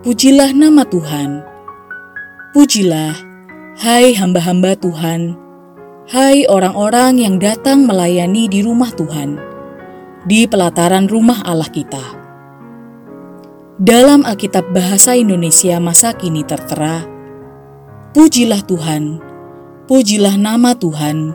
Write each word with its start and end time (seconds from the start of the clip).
Pujilah 0.00 0.56
nama 0.56 0.88
Tuhan. 0.88 1.44
Pujilah 2.56 3.12
hai 3.76 4.16
hamba-hamba 4.16 4.72
Tuhan. 4.80 5.36
Hai 6.08 6.48
orang-orang 6.48 7.20
yang 7.20 7.36
datang 7.36 7.84
melayani 7.84 8.48
di 8.48 8.64
rumah 8.64 8.88
Tuhan, 8.90 9.49
di 10.26 10.48
pelataran 10.48 11.08
rumah 11.08 11.40
Allah 11.44 11.68
kita. 11.68 12.02
Dalam 13.80 14.28
Alkitab 14.28 14.76
Bahasa 14.76 15.16
Indonesia 15.16 15.80
masa 15.80 16.12
kini 16.12 16.44
tertera, 16.44 17.04
Pujilah 18.10 18.60
Tuhan, 18.66 19.22
pujilah 19.86 20.34
nama 20.34 20.74
Tuhan, 20.74 21.32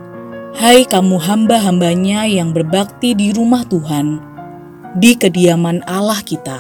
hai 0.60 0.84
kamu 0.84 1.18
hamba-hambanya 1.18 2.28
yang 2.28 2.52
berbakti 2.52 3.16
di 3.16 3.32
rumah 3.32 3.64
Tuhan, 3.66 4.20
di 5.00 5.16
kediaman 5.16 5.82
Allah 5.88 6.20
kita. 6.20 6.60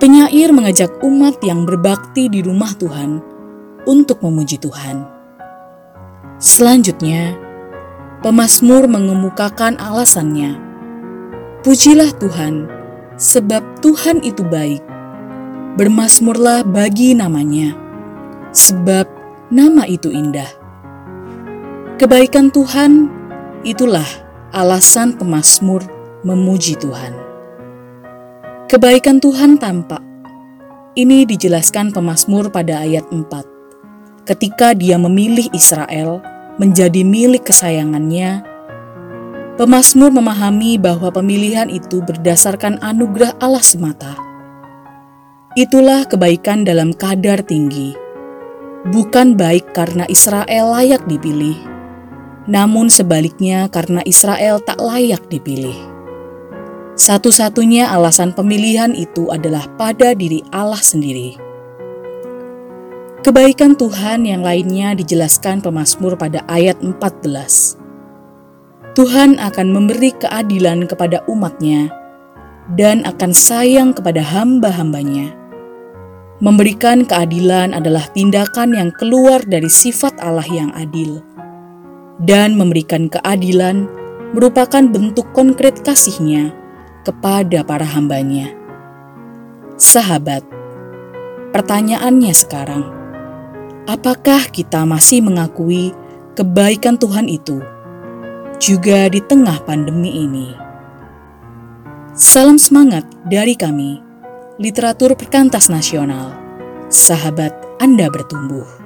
Penyair 0.00 0.50
mengajak 0.50 1.04
umat 1.04 1.38
yang 1.44 1.68
berbakti 1.68 2.26
di 2.32 2.42
rumah 2.42 2.72
Tuhan 2.74 3.22
untuk 3.86 4.24
memuji 4.24 4.58
Tuhan 4.58 5.14
Selanjutnya, 6.44 7.38
pemazmur 8.24 8.88
mengemukakan 8.88 9.76
alasannya. 9.76 10.56
Pujilah 11.60 12.08
Tuhan, 12.16 12.64
sebab 13.20 13.60
Tuhan 13.84 14.24
itu 14.24 14.40
baik. 14.40 14.80
Bermasmurlah 15.76 16.64
bagi 16.64 17.12
namanya, 17.12 17.76
sebab 18.48 19.04
nama 19.52 19.84
itu 19.84 20.08
indah. 20.08 20.48
Kebaikan 22.00 22.48
Tuhan 22.48 23.12
itulah 23.60 24.08
alasan 24.56 25.20
pemazmur 25.20 25.84
memuji 26.24 26.80
Tuhan. 26.80 27.12
Kebaikan 28.72 29.20
Tuhan 29.20 29.60
tampak. 29.60 30.00
Ini 30.96 31.28
dijelaskan 31.28 31.92
pemazmur 31.92 32.48
pada 32.48 32.88
ayat 32.88 33.04
4 33.12 34.24
ketika 34.24 34.72
dia 34.72 34.96
memilih 34.96 35.50
Israel 35.52 36.24
menjadi 36.58 37.02
milik 37.02 37.50
kesayangannya, 37.50 38.46
pemazmur 39.58 40.14
memahami 40.14 40.78
bahwa 40.78 41.10
pemilihan 41.10 41.66
itu 41.66 42.02
berdasarkan 42.02 42.78
anugerah 42.82 43.34
Allah 43.42 43.64
semata. 43.64 44.14
Itulah 45.54 46.06
kebaikan 46.06 46.66
dalam 46.66 46.90
kadar 46.94 47.42
tinggi, 47.42 47.94
bukan 48.90 49.38
baik 49.38 49.70
karena 49.70 50.02
Israel 50.10 50.74
layak 50.74 51.06
dipilih, 51.06 51.58
namun 52.50 52.90
sebaliknya 52.90 53.70
karena 53.70 54.02
Israel 54.02 54.58
tak 54.62 54.82
layak 54.82 55.26
dipilih. 55.30 55.94
Satu-satunya 56.94 57.90
alasan 57.90 58.30
pemilihan 58.30 58.94
itu 58.94 59.26
adalah 59.30 59.66
pada 59.74 60.14
diri 60.14 60.46
Allah 60.54 60.78
sendiri. 60.78 61.53
Kebaikan 63.24 63.72
Tuhan 63.72 64.28
yang 64.28 64.44
lainnya 64.44 64.92
dijelaskan 64.92 65.64
pemazmur 65.64 66.12
pada 66.12 66.44
ayat 66.44 66.76
14. 66.84 67.80
Tuhan 68.92 69.40
akan 69.40 69.68
memberi 69.72 70.12
keadilan 70.12 70.84
kepada 70.84 71.24
umatnya 71.24 71.88
dan 72.76 73.00
akan 73.08 73.32
sayang 73.32 73.96
kepada 73.96 74.20
hamba-hambanya. 74.20 75.32
Memberikan 76.44 77.08
keadilan 77.08 77.72
adalah 77.72 78.04
tindakan 78.12 78.76
yang 78.76 78.92
keluar 78.92 79.40
dari 79.40 79.72
sifat 79.72 80.20
Allah 80.20 80.44
yang 80.52 80.68
adil. 80.76 81.24
Dan 82.20 82.60
memberikan 82.60 83.08
keadilan 83.08 83.88
merupakan 84.36 84.84
bentuk 84.84 85.24
konkret 85.32 85.80
kasihnya 85.80 86.52
kepada 87.08 87.64
para 87.64 87.88
hambanya. 87.88 88.52
Sahabat, 89.80 90.44
pertanyaannya 91.56 92.36
sekarang, 92.36 93.03
Apakah 93.84 94.48
kita 94.48 94.88
masih 94.88 95.20
mengakui 95.20 95.92
kebaikan 96.32 96.96
Tuhan 96.96 97.28
itu 97.28 97.60
juga 98.56 99.12
di 99.12 99.20
tengah 99.20 99.60
pandemi 99.60 100.24
ini? 100.24 100.56
Salam 102.16 102.56
semangat 102.56 103.04
dari 103.28 103.52
kami, 103.52 104.00
Literatur 104.56 105.12
Perkantas 105.20 105.68
Nasional. 105.68 106.32
Sahabat 106.88 107.52
Anda 107.76 108.08
bertumbuh. 108.08 108.83